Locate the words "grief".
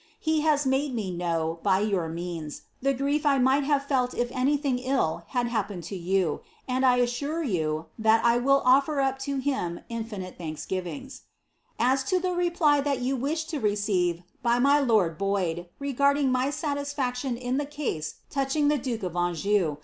2.95-3.23